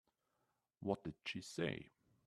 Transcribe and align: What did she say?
What 0.79 1.03
did 1.03 1.13
she 1.25 1.41
say? 1.41 1.91